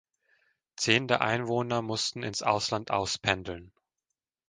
[0.77, 3.71] Zehn der Einwohner mussten ins Ausland auspendeln.